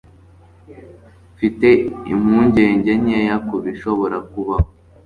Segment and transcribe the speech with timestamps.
[1.33, 1.67] Mfite
[2.13, 4.67] impungenge nkeya kubishobora kubaho.